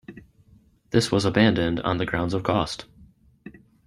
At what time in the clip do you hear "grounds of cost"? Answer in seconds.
2.07-2.85